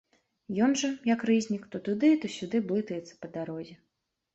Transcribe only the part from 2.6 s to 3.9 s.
блытаецца па дарозе.